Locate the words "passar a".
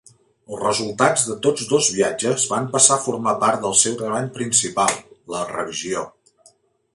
2.77-3.03